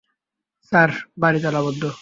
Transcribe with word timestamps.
Sir, 0.71 0.89
বাড়ি 1.17 1.39
তালাবদ্ধ। 1.43 1.83